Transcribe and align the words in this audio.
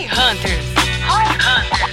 Hi 0.00 0.04
Hunters. 0.04 0.64
Hi 1.04 1.28
Hunters. 1.34 1.90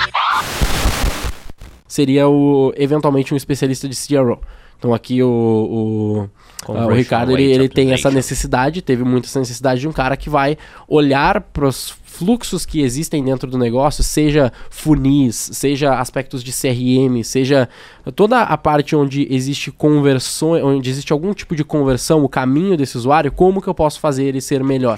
Seria 1.85 2.29
o, 2.29 2.71
eventualmente 2.77 3.33
um 3.33 3.37
especialista 3.37 3.89
de 3.89 3.97
CRO. 3.97 4.39
Então 4.79 4.93
aqui 4.93 5.21
o, 5.21 5.27
o, 5.27 6.29
ah, 6.73 6.85
o 6.85 6.93
Ricardo 6.93 7.33
ele, 7.33 7.51
ele 7.51 7.67
tem 7.67 7.91
essa 7.91 8.09
necessidade, 8.09 8.81
teve 8.81 9.03
muita 9.03 9.27
essa 9.27 9.39
necessidade 9.39 9.81
de 9.81 9.89
um 9.89 9.91
cara 9.91 10.15
que 10.15 10.29
vai 10.29 10.57
olhar 10.87 11.41
para 11.41 11.67
os 11.67 11.95
fluxos 12.05 12.65
que 12.65 12.79
existem 12.81 13.21
dentro 13.21 13.51
do 13.51 13.57
negócio, 13.57 14.01
seja 14.03 14.53
funis, 14.69 15.49
seja 15.51 15.99
aspectos 15.99 16.41
de 16.41 16.53
CRM, 16.53 17.21
seja 17.23 17.67
toda 18.15 18.41
a 18.41 18.57
parte 18.57 18.95
onde 18.95 19.27
existe 19.29 19.69
conversão, 19.69 20.51
onde 20.51 20.89
existe 20.89 21.11
algum 21.11 21.33
tipo 21.33 21.57
de 21.57 21.65
conversão, 21.65 22.23
o 22.23 22.29
caminho 22.29 22.77
desse 22.77 22.97
usuário, 22.97 23.33
como 23.33 23.61
que 23.61 23.67
eu 23.67 23.75
posso 23.75 23.99
fazer 23.99 24.23
ele 24.23 24.39
ser 24.39 24.63
melhor. 24.63 24.97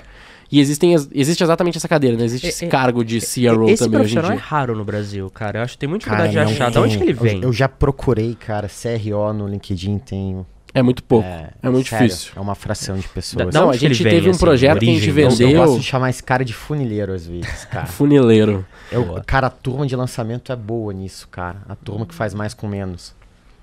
E 0.52 0.60
existem, 0.60 0.94
existe 0.94 1.44
exatamente 1.44 1.78
essa 1.78 1.88
cadeira, 1.88 2.18
né? 2.18 2.26
Existe 2.26 2.48
é, 2.48 2.50
esse 2.50 2.66
é, 2.66 2.68
cargo 2.68 3.04
de 3.04 3.20
CRO 3.20 3.70
esse 3.70 3.84
também 3.84 4.02
hoje 4.02 4.18
em 4.18 4.22
dia. 4.22 4.34
é 4.34 4.36
raro 4.36 4.76
no 4.76 4.84
Brasil, 4.84 5.30
cara. 5.30 5.60
Eu 5.60 5.64
acho 5.64 5.74
que 5.74 5.80
tem 5.80 5.90
muita 5.90 6.06
dificuldade 6.06 6.32
de 6.32 6.40
achar. 6.40 6.72
De 6.72 6.80
onde 6.80 6.98
que 6.98 7.04
ele 7.04 7.14
vem? 7.14 7.38
Eu, 7.38 7.44
eu, 7.44 7.54
já 7.54 7.70
procurei, 7.70 8.36
cara, 8.36 8.68
CRO 8.68 9.34
no 9.34 9.48
LinkedIn, 9.48 10.00
tem... 10.00 10.46
É 10.74 10.82
muito 10.84 11.04
pouco. 11.04 11.28
É, 11.28 11.50
é 11.64 11.70
muito 11.70 11.90
sério, 11.90 12.08
difícil. 12.08 12.32
É 12.36 12.40
uma 12.40 12.54
fração 12.54 12.98
de 12.98 13.08
pessoas. 13.08 13.52
Da, 13.52 13.60
não, 13.60 13.72
a 13.72 13.78
gente 13.78 14.04
teve 14.04 14.22
vem, 14.22 14.32
um 14.32 14.38
projeto 14.38 14.78
assim, 14.78 14.86
que 14.86 14.92
a 14.92 14.94
gente 14.94 15.12
vendeu. 15.12 15.50
Eu, 15.50 15.66
gosto 15.66 15.80
de 15.80 15.86
chamar 15.86 16.12
esse 16.12 16.22
cara 16.22 16.46
de 16.46 16.54
funileiro 16.54 17.12
às 17.12 17.26
vezes, 17.26 17.66
cara. 17.72 17.88
funileiro. 17.88 18.66
Eu, 18.92 19.20
cara, 19.26 19.48
a 19.48 19.50
turma 19.50 19.88
de 19.88 19.96
lançamento 19.96 20.52
é 20.52 20.56
boa 20.56 20.94
nisso, 20.94 21.28
cara. 21.28 21.58
A 21.68 21.76
turma 21.76 22.06
que 22.06 22.14
faz 22.14 22.36
mais 22.36 22.54
com 22.54 22.68
menos. 22.68 23.16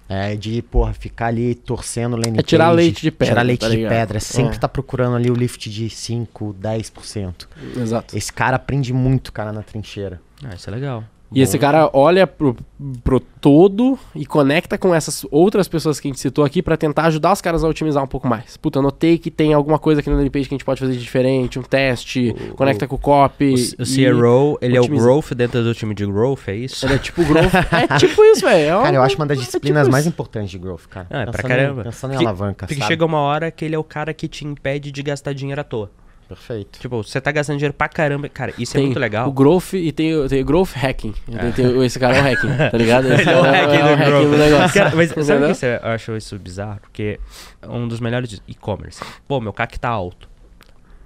É 0.08 0.36
de, 0.36 0.62
porra, 0.62 0.92
ficar 0.92 1.26
ali 1.26 1.54
torcendo 1.54 2.16
landing 2.16 2.38
É 2.38 2.42
tirar 2.42 2.66
page, 2.66 2.76
leite 2.76 3.02
de 3.02 3.10
pedra. 3.10 3.26
Tirar 3.26 3.42
leite 3.42 3.60
tá 3.60 3.68
de 3.68 3.88
pedra. 3.88 4.20
Sempre 4.20 4.56
é. 4.56 4.58
tá 4.58 4.68
procurando 4.68 5.16
ali 5.16 5.30
o 5.30 5.34
lift 5.34 5.68
de 5.68 5.90
5, 5.90 6.54
10%. 6.60 7.46
Exato. 7.76 8.16
Esse 8.16 8.32
cara 8.32 8.56
aprende 8.56 8.92
muito, 8.92 9.32
cara, 9.32 9.52
na 9.52 9.62
trincheira. 9.62 10.20
Ah, 10.44 10.54
isso 10.54 10.70
é 10.70 10.72
legal. 10.72 11.02
E 11.32 11.36
Bom. 11.36 11.42
esse 11.42 11.58
cara 11.58 11.90
olha 11.92 12.26
pro, 12.26 12.56
pro 13.02 13.18
todo 13.18 13.98
e 14.14 14.24
conecta 14.24 14.78
com 14.78 14.94
essas 14.94 15.26
outras 15.30 15.66
pessoas 15.66 15.98
que 15.98 16.06
a 16.06 16.10
gente 16.10 16.20
citou 16.20 16.44
aqui 16.44 16.62
para 16.62 16.76
tentar 16.76 17.04
ajudar 17.06 17.32
os 17.32 17.40
caras 17.40 17.64
a 17.64 17.68
otimizar 17.68 18.02
um 18.02 18.06
pouco 18.06 18.28
mais. 18.28 18.56
Puta, 18.56 18.80
notei 18.80 19.18
que 19.18 19.30
tem 19.30 19.52
alguma 19.52 19.78
coisa 19.78 20.00
aqui 20.00 20.08
no 20.08 20.16
landing 20.16 20.30
page 20.30 20.48
que 20.48 20.54
a 20.54 20.56
gente 20.56 20.64
pode 20.64 20.80
fazer 20.80 20.92
de 20.92 21.00
diferente, 21.00 21.58
um 21.58 21.62
teste, 21.62 22.34
o, 22.52 22.54
conecta 22.54 22.84
o, 22.84 22.88
com 22.88 22.94
o 22.94 22.98
copy. 22.98 23.54
O, 23.54 23.82
o 23.82 23.86
CRO, 23.86 24.58
ele 24.60 24.78
otimiza. 24.78 25.02
é 25.02 25.04
o 25.04 25.04
growth 25.04 25.34
dentro 25.34 25.64
do 25.64 25.74
time 25.74 25.94
de 25.94 26.06
growth, 26.06 26.48
é 26.48 26.54
isso? 26.54 26.86
Ele 26.86 26.94
é 26.94 26.98
tipo 26.98 27.24
growth. 27.24 27.54
é 27.90 27.98
tipo 27.98 28.24
isso, 28.24 28.42
velho. 28.42 28.78
É 28.78 28.82
cara, 28.82 28.96
eu 28.96 29.02
acho 29.02 29.16
uma 29.16 29.26
das 29.26 29.38
disciplinas 29.38 29.80
é 29.80 29.84
tipo 29.84 29.92
mais 29.92 30.06
importantes 30.06 30.50
de 30.50 30.58
growth, 30.58 30.86
cara. 30.88 31.06
Ah, 31.10 31.22
é 31.22 31.26
pra 31.26 31.42
caramba. 31.42 31.82
Pensando 31.82 32.14
em 32.14 32.18
alavanca, 32.18 32.66
Porque 32.66 32.82
chega 32.82 33.04
uma 33.04 33.18
hora 33.18 33.50
que 33.50 33.64
ele 33.64 33.74
é 33.74 33.78
o 33.78 33.84
cara 33.84 34.14
que 34.14 34.28
te 34.28 34.46
impede 34.46 34.92
de 34.92 35.02
gastar 35.02 35.32
dinheiro 35.32 35.60
à 35.60 35.64
toa. 35.64 35.90
Perfeito. 36.28 36.80
Tipo, 36.80 37.02
você 37.02 37.20
tá 37.20 37.30
gastando 37.30 37.56
dinheiro 37.56 37.74
pra 37.74 37.88
caramba. 37.88 38.28
Cara, 38.28 38.52
isso 38.58 38.72
é 38.72 38.74
tem 38.74 38.82
é 38.82 38.86
muito 38.86 38.98
legal. 38.98 39.28
O 39.28 39.32
growth 39.32 39.74
e 39.74 39.92
tem, 39.92 40.26
tem 40.28 40.42
o 40.42 40.44
growth 40.44 40.72
hacking. 40.74 41.14
É. 41.32 41.50
Tem, 41.52 41.84
esse 41.84 41.98
cara 41.98 42.16
é 42.16 42.20
o 42.20 42.24
hacking, 42.24 42.48
tá 42.70 42.76
ligado? 42.78 43.12
Esse 43.12 43.22
Ele 43.22 43.30
é 43.30 43.36
o 43.36 43.42
hacking, 43.42 43.76
é, 43.76 43.82
do, 43.82 43.88
é 43.88 43.94
hacking 43.94 44.30
do 44.30 44.36
negócio. 44.36 44.74
Cara, 44.74 44.96
mas 44.96 45.10
sabe 45.10 45.44
o 45.44 45.48
que 45.48 45.54
você, 45.54 45.80
eu 45.82 45.88
acho 45.90 46.16
isso 46.16 46.38
bizarro? 46.38 46.80
Porque 46.80 47.20
um 47.68 47.86
dos 47.86 48.00
melhores 48.00 48.42
e-commerce. 48.48 49.00
Pô, 49.28 49.40
meu 49.40 49.52
CAC 49.52 49.78
tá 49.78 49.88
alto. 49.88 50.28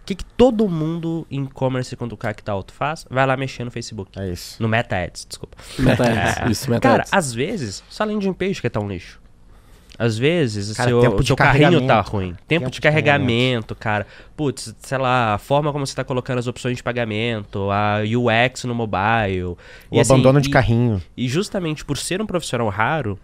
O 0.02 0.04
que, 0.10 0.14
que 0.14 0.24
todo 0.24 0.68
mundo 0.68 1.26
em 1.30 1.44
e-commerce, 1.44 1.94
quando 1.94 2.12
o 2.14 2.16
CAC 2.16 2.42
tá 2.42 2.52
alto, 2.52 2.72
faz? 2.72 3.06
Vai 3.08 3.24
lá 3.26 3.36
mexer 3.36 3.62
no 3.62 3.70
Facebook. 3.70 4.18
É 4.18 4.28
isso. 4.28 4.60
No 4.60 4.68
Meta 4.68 4.96
Ads, 4.96 5.26
desculpa. 5.28 5.56
Meta 5.78 6.02
Ads, 6.02 6.36
é. 6.38 6.48
isso, 6.50 6.70
Meta 6.70 6.80
Cara, 6.80 7.02
Ads. 7.02 7.12
às 7.12 7.32
vezes, 7.32 7.84
só 7.88 8.04
landing 8.04 8.32
page 8.32 8.60
que 8.60 8.68
tá 8.68 8.80
um 8.80 8.88
lixo. 8.88 9.20
Às 10.00 10.16
vezes, 10.16 10.74
cara, 10.74 10.88
seu, 10.88 11.00
tempo 11.02 11.22
seu 11.22 11.36
carrinho 11.36 11.86
tá 11.86 12.00
ruim. 12.00 12.30
Tempo, 12.48 12.64
tempo 12.64 12.70
de 12.70 12.80
carregamento, 12.80 13.74
cara. 13.74 14.06
Putz, 14.34 14.74
sei 14.78 14.96
lá, 14.96 15.34
a 15.34 15.38
forma 15.38 15.70
como 15.72 15.86
você 15.86 15.94
tá 15.94 16.02
colocando 16.02 16.38
as 16.38 16.46
opções 16.46 16.78
de 16.78 16.82
pagamento, 16.82 17.70
a 17.70 17.98
UX 17.98 18.64
no 18.64 18.74
mobile. 18.74 19.44
O 19.44 19.58
e, 19.92 20.00
assim, 20.00 20.14
abandono 20.14 20.40
de 20.40 20.48
e, 20.48 20.50
carrinho. 20.50 21.02
E 21.14 21.28
justamente 21.28 21.84
por 21.84 21.98
ser 21.98 22.22
um 22.22 22.24
profissional 22.24 22.66
raro, 22.70 23.18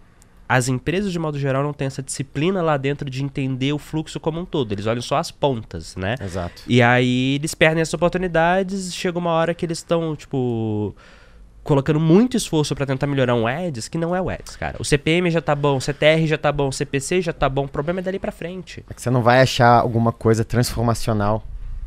as 0.47 0.67
empresas, 0.67 1.11
de 1.11 1.17
modo 1.17 1.39
geral, 1.39 1.63
não 1.63 1.73
têm 1.73 1.87
essa 1.87 2.03
disciplina 2.03 2.61
lá 2.61 2.77
dentro 2.77 3.09
de 3.09 3.23
entender 3.23 3.73
o 3.73 3.79
fluxo 3.79 4.19
como 4.19 4.39
um 4.39 4.45
todo. 4.45 4.71
Eles 4.71 4.85
olham 4.85 5.01
só 5.01 5.17
as 5.17 5.31
pontas, 5.31 5.95
né? 5.95 6.13
Exato. 6.21 6.61
E 6.67 6.79
aí 6.83 7.37
eles 7.37 7.55
perdem 7.55 7.81
essas 7.81 7.95
oportunidades. 7.95 8.93
Chega 8.93 9.17
uma 9.17 9.31
hora 9.31 9.55
que 9.55 9.65
eles 9.65 9.79
estão, 9.79 10.15
tipo 10.15 10.95
colocando 11.67 11.99
muito 11.99 12.37
esforço 12.37 12.73
para 12.73 12.85
tentar 12.85 13.05
melhorar 13.07 13.35
um 13.35 13.45
Ads 13.45 13.89
que 13.89 13.97
não 13.97 14.15
é 14.15 14.21
o 14.21 14.29
Ads, 14.29 14.55
cara. 14.55 14.77
O 14.79 14.85
CPM 14.85 15.29
já 15.29 15.41
tá 15.41 15.53
bom, 15.53 15.75
o 15.75 15.81
CTR 15.81 16.25
já 16.25 16.37
tá 16.37 16.49
bom, 16.49 16.69
o 16.69 16.71
CPC 16.71 17.21
já 17.21 17.33
tá 17.33 17.49
bom, 17.49 17.65
o 17.65 17.67
problema 17.67 17.99
é 17.99 18.03
dali 18.03 18.17
para 18.17 18.31
frente. 18.31 18.85
É 18.89 18.93
que 18.93 19.01
você 19.01 19.09
não 19.09 19.21
vai 19.21 19.41
achar 19.41 19.81
alguma 19.81 20.13
coisa 20.13 20.45
transformacional 20.45 21.43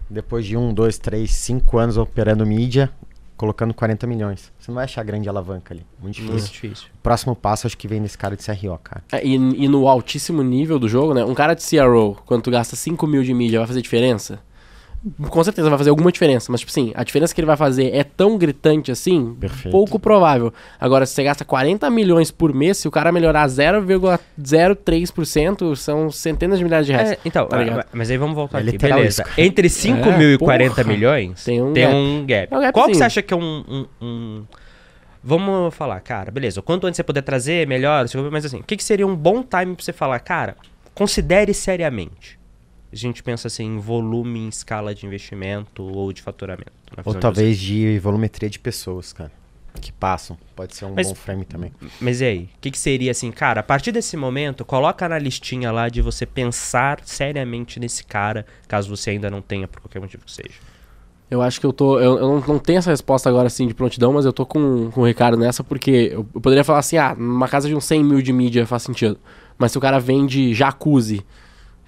depois 0.08 0.44
de 0.44 0.54
um, 0.54 0.74
dois, 0.74 0.98
três, 0.98 1.32
cinco 1.32 1.78
anos 1.78 1.96
operando 1.96 2.44
mídia, 2.44 2.90
colocando 3.38 3.72
40 3.72 4.06
milhões. 4.06 4.52
Você 4.58 4.70
não 4.70 4.74
vai 4.74 4.84
achar 4.84 5.02
grande 5.02 5.30
alavanca 5.30 5.72
ali. 5.72 5.86
Muito 5.98 6.16
difícil. 6.16 6.34
Muito 6.34 6.52
difícil. 6.52 6.88
O 6.94 7.02
próximo 7.02 7.34
passo 7.34 7.66
acho 7.66 7.78
que 7.78 7.88
vem 7.88 8.00
nesse 8.00 8.18
cara 8.18 8.36
de 8.36 8.44
CRO, 8.44 8.78
cara. 8.84 9.02
É, 9.10 9.24
e, 9.26 9.34
e, 9.34 9.66
no 9.66 9.88
altíssimo 9.88 10.42
nível 10.42 10.78
do 10.78 10.90
jogo, 10.90 11.14
né? 11.14 11.24
Um 11.24 11.34
cara 11.34 11.54
de 11.54 11.64
CRO, 11.64 12.18
quando 12.26 12.42
tu 12.42 12.50
gasta 12.50 12.76
5 12.76 13.06
mil 13.06 13.22
de 13.22 13.32
mídia, 13.32 13.60
vai 13.60 13.66
fazer 13.66 13.80
diferença? 13.80 14.40
Com 15.30 15.42
certeza 15.42 15.70
vai 15.70 15.78
fazer 15.78 15.88
alguma 15.88 16.12
diferença, 16.12 16.52
mas 16.52 16.60
tipo 16.60 16.70
assim, 16.70 16.92
a 16.94 17.02
diferença 17.02 17.34
que 17.34 17.40
ele 17.40 17.46
vai 17.46 17.56
fazer 17.56 17.94
é 17.94 18.04
tão 18.04 18.36
gritante 18.36 18.92
assim, 18.92 19.34
Perfeito. 19.34 19.70
pouco 19.70 19.98
provável. 19.98 20.52
Agora, 20.78 21.06
se 21.06 21.14
você 21.14 21.24
gasta 21.24 21.42
40 21.42 21.88
milhões 21.88 22.30
por 22.30 22.52
mês, 22.52 22.76
se 22.76 22.86
o 22.86 22.90
cara 22.90 23.10
melhorar 23.10 23.46
0,03%, 23.46 25.74
são 25.74 26.10
centenas 26.10 26.58
de 26.58 26.64
milhares 26.64 26.86
de 26.86 26.92
reais. 26.92 27.12
É, 27.12 27.18
então, 27.24 27.46
tá 27.46 27.56
mas 27.94 28.10
aí 28.10 28.18
vamos 28.18 28.34
voltar 28.34 28.58
é 28.58 28.62
aqui. 28.68 28.76
Beleza. 28.76 29.22
Isso. 29.22 29.40
Entre 29.40 29.70
5 29.70 29.96
é, 30.06 30.18
mil 30.18 30.32
e 30.32 30.38
porra. 30.38 30.58
40 30.58 30.84
milhões, 30.84 31.44
tem 31.44 31.62
um 31.62 31.72
tem 31.72 31.84
gap. 31.84 31.94
Um 31.94 32.26
gap. 32.26 32.52
É 32.52 32.58
um 32.58 32.60
gap 32.60 32.74
Qual 32.74 32.88
que 32.88 32.94
você 32.94 33.04
acha 33.04 33.22
que 33.22 33.32
é 33.32 33.36
um, 33.36 33.64
um, 33.66 33.86
um... 34.02 34.44
Vamos 35.24 35.74
falar, 35.74 35.98
cara, 36.00 36.30
beleza. 36.30 36.60
Quanto 36.60 36.86
antes 36.86 36.96
você 36.96 37.04
puder 37.04 37.22
trazer, 37.22 37.66
melhor. 37.66 38.04
Mas 38.30 38.44
assim, 38.44 38.60
o 38.60 38.64
que, 38.64 38.76
que 38.76 38.84
seria 38.84 39.06
um 39.06 39.16
bom 39.16 39.42
time 39.42 39.74
pra 39.74 39.82
você 39.82 39.94
falar? 39.94 40.20
Cara, 40.20 40.56
considere 40.94 41.54
seriamente 41.54 42.38
a 42.92 42.96
gente 42.96 43.22
pensa 43.22 43.46
assim 43.46 43.64
em 43.64 43.78
volume 43.78 44.40
em 44.40 44.48
escala 44.48 44.94
de 44.94 45.06
investimento 45.06 45.82
ou 45.82 46.12
de 46.12 46.22
faturamento. 46.22 46.72
Ou 47.04 47.14
talvez 47.14 47.58
de, 47.58 47.94
de 47.94 47.98
volumetria 47.98 48.50
de 48.50 48.58
pessoas, 48.58 49.12
cara. 49.12 49.30
Que 49.80 49.92
passam. 49.92 50.36
Pode 50.56 50.74
ser 50.74 50.84
um 50.84 50.94
mas, 50.94 51.06
bom 51.06 51.14
frame 51.14 51.44
também. 51.44 51.72
Mas 52.00 52.20
e 52.20 52.24
aí? 52.24 52.38
O 52.56 52.60
que, 52.60 52.72
que 52.72 52.78
seria 52.78 53.12
assim, 53.12 53.30
cara? 53.30 53.60
A 53.60 53.62
partir 53.62 53.92
desse 53.92 54.16
momento, 54.16 54.64
coloca 54.64 55.08
na 55.08 55.18
listinha 55.18 55.70
lá 55.70 55.88
de 55.88 56.02
você 56.02 56.26
pensar 56.26 57.00
seriamente 57.04 57.78
nesse 57.78 58.04
cara, 58.04 58.44
caso 58.66 58.94
você 58.94 59.10
ainda 59.10 59.30
não 59.30 59.40
tenha, 59.40 59.68
por 59.68 59.80
qualquer 59.80 60.00
motivo 60.00 60.24
que 60.24 60.32
seja. 60.32 60.58
Eu 61.30 61.40
acho 61.40 61.60
que 61.60 61.66
eu 61.66 61.72
tô. 61.72 62.00
Eu, 62.00 62.18
eu 62.18 62.28
não, 62.28 62.40
não, 62.40 62.58
tenho 62.58 62.78
essa 62.78 62.90
resposta 62.90 63.28
agora 63.28 63.46
assim 63.46 63.68
de 63.68 63.72
prontidão, 63.72 64.12
mas 64.12 64.24
eu 64.24 64.32
tô 64.32 64.44
com, 64.44 64.90
com 64.90 65.02
o 65.02 65.06
Ricardo 65.06 65.36
nessa, 65.36 65.62
porque 65.62 66.10
eu, 66.12 66.26
eu 66.34 66.40
poderia 66.40 66.64
falar 66.64 66.80
assim: 66.80 66.96
ah, 66.96 67.14
numa 67.16 67.46
casa 67.46 67.68
de 67.68 67.74
uns 67.74 67.84
100 67.84 68.02
mil 68.02 68.20
de 68.20 68.32
mídia 68.32 68.66
faz 68.66 68.82
sentido. 68.82 69.16
Mas 69.56 69.70
se 69.70 69.78
o 69.78 69.80
cara 69.80 70.00
vende 70.00 70.52
jacuzzi 70.52 71.24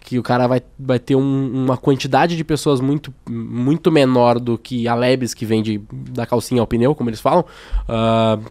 que 0.04 0.18
o 0.18 0.22
cara 0.22 0.46
vai, 0.46 0.62
vai 0.78 0.98
ter 0.98 1.14
um, 1.14 1.64
uma 1.64 1.76
quantidade 1.76 2.36
de 2.36 2.44
pessoas 2.44 2.80
muito, 2.80 3.14
muito 3.28 3.90
menor 3.90 4.38
do 4.38 4.58
que 4.58 4.88
a 4.88 4.94
Lebes, 4.94 5.32
que 5.32 5.46
vende 5.46 5.80
da 6.10 6.26
calcinha 6.26 6.60
ao 6.60 6.66
pneu, 6.66 6.94
como 6.94 7.08
eles 7.08 7.20
falam, 7.20 7.44
uh, 7.88 8.50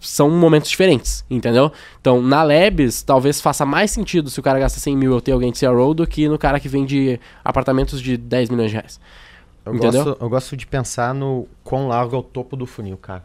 são 0.00 0.30
momentos 0.30 0.70
diferentes, 0.70 1.24
entendeu? 1.28 1.72
Então, 2.00 2.22
na 2.22 2.42
Lebes, 2.42 3.02
talvez 3.02 3.40
faça 3.40 3.64
mais 3.64 3.90
sentido 3.90 4.30
se 4.30 4.38
o 4.38 4.42
cara 4.42 4.58
gasta 4.58 4.78
100 4.78 4.96
mil 4.96 5.12
eu 5.12 5.20
ter 5.20 5.32
alguém 5.32 5.50
de 5.50 5.58
CRO 5.58 5.94
do 5.94 6.06
que 6.06 6.28
no 6.28 6.38
cara 6.38 6.60
que 6.60 6.68
vende 6.68 7.18
apartamentos 7.44 8.00
de 8.00 8.16
10 8.16 8.50
milhões 8.50 8.70
de 8.70 8.76
reais. 8.76 9.00
Eu, 9.64 9.74
entendeu? 9.74 10.04
Gosto, 10.04 10.22
eu 10.22 10.28
gosto 10.28 10.56
de 10.56 10.66
pensar 10.66 11.12
no 11.12 11.48
quão 11.64 11.88
largo 11.88 12.14
é 12.14 12.18
o 12.18 12.22
topo 12.22 12.54
do 12.54 12.66
funil, 12.66 12.96
cara. 12.96 13.24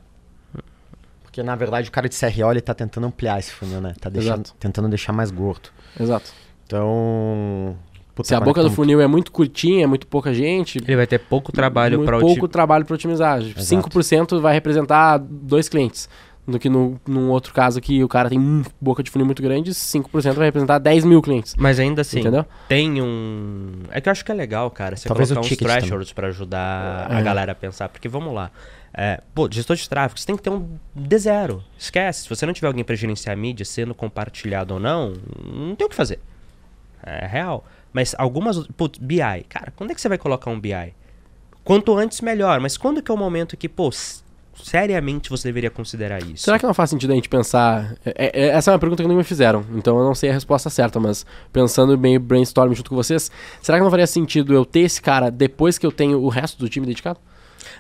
Porque, 1.22 1.44
na 1.44 1.56
verdade, 1.56 1.88
o 1.88 1.92
cara 1.92 2.10
de 2.10 2.16
CRO, 2.18 2.52
ele 2.52 2.60
tá 2.60 2.74
tentando 2.74 3.08
ampliar 3.08 3.40
esse 3.40 3.52
funil, 3.52 3.80
né? 3.80 3.94
Tá 4.02 4.10
deixando, 4.10 4.50
tentando 4.60 4.90
deixar 4.90 5.14
mais 5.14 5.32
gordo. 5.32 5.70
Exato. 5.98 6.34
Então. 6.72 7.76
Puta, 8.16 8.28
Se 8.28 8.36
a 8.36 8.40
boca 8.40 8.62
do 8.62 8.70
funil 8.70 9.02
é 9.02 9.08
muito 9.08 9.32
curtinha, 9.32 9.84
é 9.84 9.88
muito 9.88 10.08
pouca 10.08 10.34
gente. 10.34 10.78
Ele 10.80 10.96
vai 10.96 11.08
ter 11.08 11.20
pouco 11.20 11.52
trabalho 11.52 12.04
para 12.04 12.20
Pouco 12.20 12.48
trabalho 12.48 12.86
para 12.86 12.96
otimizar. 12.96 13.42
Exato. 13.42 13.90
5% 13.90 14.40
vai 14.40 14.54
representar 14.54 15.18
dois 15.18 15.70
clientes. 15.70 16.10
Do 16.46 16.58
que 16.58 16.68
no, 16.68 17.00
num 17.08 17.30
outro 17.30 17.54
caso 17.54 17.80
que 17.80 18.04
o 18.04 18.08
cara 18.08 18.28
tem 18.28 18.40
um 18.40 18.64
boca 18.82 19.04
de 19.04 19.12
funil 19.12 19.26
muito 19.26 19.42
grande, 19.44 19.72
5% 19.72 20.34
vai 20.34 20.46
representar 20.46 20.80
10 20.80 21.06
mil 21.06 21.22
clientes. 21.22 21.56
Mas 21.58 21.80
ainda 21.80 22.02
assim, 22.02 22.20
Entendeu? 22.20 22.46
tem 22.68 23.02
um. 23.02 23.84
É 23.92 24.02
que 24.02 24.10
eu 24.10 24.12
acho 24.12 24.26
que 24.26 24.32
é 24.32 24.36
legal, 24.36 24.70
cara, 24.72 24.96
você 24.96 25.08
Talvez 25.08 25.30
colocar 25.30 25.48
uns 25.48 25.58
thresholds 25.58 26.12
para 26.12 26.28
ajudar 26.28 27.12
é. 27.12 27.16
a 27.16 27.22
galera 27.22 27.52
a 27.52 27.56
pensar. 27.56 27.90
Porque 27.90 28.10
vamos 28.10 28.34
lá. 28.34 28.52
É, 28.94 29.22
pô, 29.34 29.48
gestor 29.50 29.76
de 29.76 29.88
tráfego, 29.88 30.20
você 30.20 30.26
tem 30.26 30.36
que 30.36 30.42
ter 30.42 30.50
um 30.50 30.68
D0. 30.98 31.62
Esquece. 31.78 32.24
Se 32.24 32.30
você 32.30 32.46
não 32.46 32.54
tiver 32.54 32.68
alguém 32.68 32.84
para 32.84 32.96
gerenciar 32.96 33.34
a 33.34 33.40
mídia, 33.40 33.64
sendo 33.64 33.94
compartilhado 33.94 34.74
ou 34.74 34.80
não, 34.80 35.14
não 35.46 35.76
tem 35.76 35.86
o 35.86 35.90
que 35.90 35.96
fazer. 35.96 36.20
É 37.04 37.26
real. 37.26 37.66
Mas 37.94 38.16
algumas. 38.18 38.66
Putz, 38.68 39.00
BI. 39.00 39.46
Cara, 39.50 39.72
quando 39.76 39.92
é 39.92 39.96
que 39.96 40.02
você 40.02 40.10
vai 40.10 40.18
colocar 40.18 40.50
um 40.50 40.60
BI? 40.60 40.94
Quanto 41.64 41.96
antes, 41.98 42.22
melhor. 42.22 42.60
Mas 42.60 42.78
quando 42.78 43.02
que 43.02 43.12
é 43.12 43.14
o 43.14 43.18
momento 43.18 43.56
que, 43.58 43.70
pô, 43.70 43.92
seriamente 44.56 45.30
você 45.30 45.48
deveria 45.48 45.70
considerar 45.70 46.22
isso? 46.24 46.44
Será 46.44 46.58
que 46.58 46.66
não 46.66 46.74
faz 46.74 46.90
sentido 46.90 47.12
a 47.12 47.16
gente 47.16 47.30
pensar. 47.30 47.96
É, 48.06 48.32
é, 48.34 48.48
essa 48.50 48.72
é 48.72 48.74
uma 48.74 48.80
pergunta 48.80 49.04
que 49.04 49.10
não 49.10 49.16
me 49.16 49.24
fizeram, 49.24 49.66
então 49.76 49.98
eu 49.98 50.04
não 50.04 50.16
sei 50.16 50.30
a 50.30 50.34
resposta 50.34 50.70
certa, 50.70 51.00
mas 51.00 51.26
pensando 51.52 51.98
bem 51.98 52.20
brainstorm 52.20 52.74
junto 52.74 52.90
com 52.90 52.96
vocês, 52.96 53.32
será 53.62 53.78
que 53.78 53.84
não 53.84 53.92
faria 53.92 54.08
sentido 54.08 54.54
eu 54.54 54.66
ter 54.66 54.82
esse 54.82 55.02
cara 55.02 55.30
depois 55.30 55.78
que 55.78 55.86
eu 55.86 55.92
tenho 55.92 56.22
o 56.22 56.30
resto 56.30 56.60
do 56.60 56.70
time 56.70 56.86
dedicado? 56.86 57.20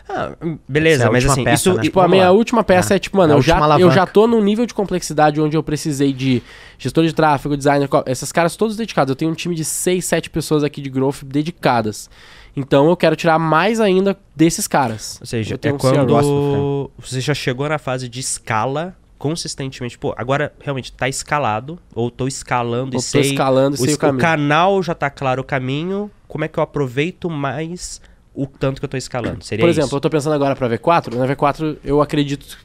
Ah, 0.08 0.34
beleza, 0.68 1.06
é 1.06 1.10
mas 1.10 1.26
assim, 1.26 1.44
peça, 1.44 1.70
isso. 1.70 1.74
Né? 1.74 1.84
Tipo, 1.84 2.00
a 2.00 2.08
minha 2.08 2.26
lá. 2.26 2.32
última 2.32 2.64
peça 2.64 2.94
é, 2.94 2.96
é 2.96 3.00
tipo, 3.00 3.18
mano, 3.18 3.36
eu 3.36 3.42
já, 3.42 3.60
eu 3.80 3.92
já 3.92 4.06
tô 4.06 4.28
num 4.28 4.42
nível 4.42 4.66
de 4.66 4.74
complexidade 4.74 5.40
onde 5.40 5.56
eu 5.56 5.64
precisei 5.64 6.14
de 6.14 6.42
gestor 6.78 7.06
de 7.06 7.14
tráfego, 7.14 7.56
designer, 7.56 7.90
esses 8.08 8.32
caras 8.32 8.56
todos 8.56 8.76
dedicados. 8.76 9.12
Eu 9.12 9.16
tenho 9.16 9.32
um 9.32 9.36
time 9.36 9.56
de 9.56 9.64
6, 9.64 10.04
7 10.04 10.30
pessoas 10.30 10.64
aqui 10.64 10.82
de 10.82 10.90
growth 10.90 11.24
dedicadas. 11.24 12.10
Então 12.56 12.90
eu 12.90 12.98
quero 12.98 13.16
tirar 13.16 13.40
mais 13.40 13.80
ainda 13.80 14.18
desses 14.36 14.68
caras. 14.68 15.18
Ou 15.22 15.28
seja, 15.28 15.56
é 15.62 15.72
quando 15.74 16.92
você 16.98 17.22
já 17.22 17.34
chegou 17.34 17.68
na 17.70 17.78
fase 17.78 18.10
de 18.10 18.20
escala 18.20 18.96
consistentemente, 19.18 20.00
pô, 20.00 20.16
agora 20.18 20.52
realmente 20.60 20.92
tá 20.92 21.08
escalado, 21.08 21.78
ou 21.94 22.10
tô 22.10 22.28
escalando 22.28 22.96
ou 22.96 23.00
e 23.00 23.04
sei. 23.04 23.22
escalando 23.22 23.76
e 23.76 23.78
sei 23.78 23.94
o, 23.94 24.06
o. 24.06 24.10
O 24.10 24.18
canal 24.18 24.82
já 24.82 24.96
tá 24.96 25.12
claro 25.12 25.42
o 25.42 25.46
caminho, 25.46 26.10
como 26.28 26.44
é 26.44 26.48
que 26.48 26.58
eu 26.58 26.64
aproveito 26.64 27.30
mais 27.30 28.02
o 28.34 28.48
tanto 28.48 28.80
que 28.80 28.86
eu 28.86 28.90
tô 28.90 28.98
escalando? 28.98 29.44
Seria 29.44 29.64
Por 29.64 29.70
exemplo, 29.70 29.88
isso? 29.88 29.96
eu 29.96 30.02
tô 30.02 30.10
pensando 30.10 30.34
agora 30.34 30.56
para 30.56 30.70
V4, 30.70 31.16
na 31.16 31.28
V4 31.28 31.78
eu 31.84 32.02
acredito, 32.02 32.58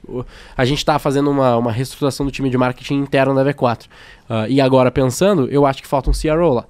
a 0.56 0.64
gente 0.64 0.84
tá 0.84 0.98
fazendo 0.98 1.30
uma, 1.30 1.56
uma 1.56 1.72
reestruturação 1.72 2.24
do 2.24 2.30
time 2.30 2.48
de 2.48 2.56
marketing 2.56 2.94
interno 2.94 3.34
da 3.34 3.44
V4. 3.44 3.84
Uh, 3.84 3.88
ah, 4.28 4.48
e 4.48 4.60
agora 4.60 4.90
pensando, 4.90 5.48
eu 5.48 5.66
acho 5.66 5.82
que 5.82 5.88
falta 5.88 6.08
um 6.08 6.12
CRO 6.12 6.52
lá. 6.54 6.66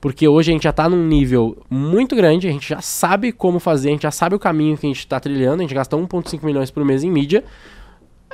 Porque 0.00 0.28
hoje 0.28 0.50
a 0.50 0.54
gente 0.54 0.62
já 0.62 0.70
está 0.70 0.88
num 0.88 1.04
nível 1.04 1.56
muito 1.68 2.14
grande, 2.14 2.46
a 2.46 2.52
gente 2.52 2.68
já 2.68 2.80
sabe 2.80 3.32
como 3.32 3.58
fazer, 3.58 3.88
a 3.88 3.92
gente 3.92 4.02
já 4.02 4.10
sabe 4.10 4.36
o 4.36 4.38
caminho 4.38 4.76
que 4.76 4.86
a 4.86 4.88
gente 4.88 5.00
está 5.00 5.18
trilhando, 5.18 5.56
a 5.56 5.62
gente 5.62 5.74
gasta 5.74 5.96
1,5 5.96 6.44
milhões 6.44 6.70
por 6.70 6.84
mês 6.84 7.02
em 7.02 7.10
mídia. 7.10 7.42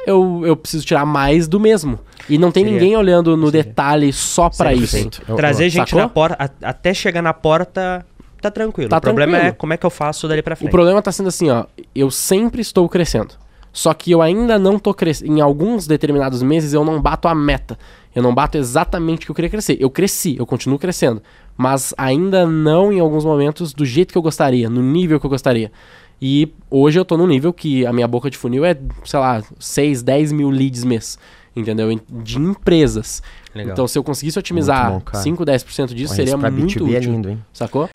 Eu, 0.04 0.42
eu 0.44 0.56
preciso 0.56 0.84
tirar 0.84 1.06
mais 1.06 1.46
do 1.46 1.60
mesmo. 1.60 1.98
E 2.28 2.36
não 2.36 2.50
tem 2.50 2.64
Seria. 2.64 2.78
ninguém 2.78 2.96
olhando 2.96 3.36
no 3.36 3.46
Seria. 3.46 3.62
detalhe 3.62 4.12
só 4.12 4.50
para 4.50 4.74
isso. 4.74 4.96
Eu, 5.28 5.36
Trazer 5.36 5.66
eu, 5.66 5.70
gente 5.70 5.90
sacou? 5.90 6.00
na 6.00 6.08
porta, 6.08 6.52
até 6.60 6.92
chegar 6.92 7.22
na 7.22 7.32
porta, 7.32 8.04
tá 8.42 8.50
tranquilo. 8.50 8.90
Tá 8.90 8.98
o 8.98 9.00
problema 9.00 9.32
tranquilo. 9.32 9.54
é 9.54 9.56
como 9.56 9.72
é 9.72 9.76
que 9.76 9.86
eu 9.86 9.90
faço 9.90 10.28
dali 10.28 10.42
para 10.42 10.56
frente. 10.56 10.68
O 10.68 10.70
problema 10.70 11.00
tá 11.00 11.12
sendo 11.12 11.28
assim, 11.28 11.48
ó, 11.50 11.64
eu 11.94 12.10
sempre 12.10 12.60
estou 12.60 12.88
crescendo. 12.88 13.34
Só 13.72 13.94
que 13.94 14.10
eu 14.10 14.20
ainda 14.20 14.58
não 14.58 14.78
tô 14.78 14.92
crescendo. 14.92 15.32
Em 15.32 15.40
alguns 15.40 15.86
determinados 15.86 16.42
meses 16.42 16.74
eu 16.74 16.84
não 16.84 17.00
bato 17.00 17.26
a 17.26 17.34
meta. 17.34 17.78
Eu 18.14 18.22
não 18.22 18.34
bato 18.34 18.58
exatamente 18.58 19.22
o 19.22 19.26
que 19.26 19.30
eu 19.30 19.34
queria 19.34 19.50
crescer. 19.50 19.78
Eu 19.80 19.88
cresci, 19.88 20.36
eu 20.38 20.44
continuo 20.44 20.78
crescendo. 20.78 21.22
Mas 21.56 21.94
ainda 21.96 22.44
não 22.46 22.92
em 22.92 23.00
alguns 23.00 23.24
momentos 23.24 23.72
do 23.72 23.86
jeito 23.86 24.12
que 24.12 24.18
eu 24.18 24.22
gostaria, 24.22 24.68
no 24.68 24.82
nível 24.82 25.18
que 25.18 25.24
eu 25.24 25.30
gostaria. 25.30 25.72
E 26.20 26.52
hoje 26.70 27.00
eu 27.00 27.04
tô 27.04 27.16
no 27.16 27.26
nível 27.26 27.52
que 27.52 27.86
a 27.86 27.92
minha 27.92 28.06
boca 28.06 28.30
de 28.30 28.36
funil 28.36 28.64
é, 28.64 28.76
sei 29.04 29.18
lá, 29.18 29.42
6, 29.58 30.02
10 30.02 30.32
mil 30.32 30.50
leads 30.50 30.84
mês. 30.84 31.18
Entendeu? 31.54 31.88
De 32.08 32.38
empresas. 32.38 33.22
Legal. 33.54 33.72
Então, 33.72 33.86
se 33.86 33.98
eu 33.98 34.04
conseguisse 34.04 34.38
otimizar 34.38 34.90
bom, 34.90 35.02
5, 35.12 35.44
10% 35.44 35.94
disso, 35.94 36.14
seria 36.14 36.36
muito 36.36 36.48
é 36.60 36.64
útil. 36.64 36.96
É 36.96 37.00
lindo, 37.00 37.28
hein? 37.28 37.44
Sacou? 37.52 37.88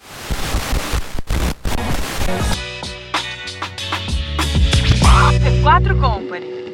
Quatro 5.62 5.96
Company. 5.98 6.67